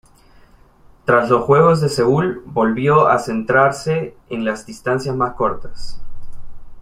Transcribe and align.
Tras 1.05 1.29
los 1.29 1.43
juegos 1.45 1.79
de 1.79 1.87
Seúl 1.87 2.41
volvió 2.47 3.07
a 3.09 3.19
centrarse 3.19 4.17
en 4.31 4.45
las 4.45 4.65
distancias 4.65 5.15
más 5.15 5.35
cortas. 5.35 6.01